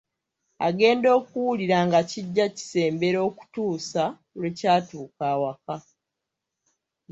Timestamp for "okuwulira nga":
1.19-1.99